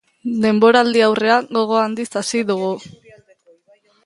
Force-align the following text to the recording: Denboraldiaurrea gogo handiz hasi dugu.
Denboraldiaurrea 0.45 1.35
gogo 1.59 1.77
handiz 1.83 2.09
hasi 2.23 2.43
dugu. 2.51 2.73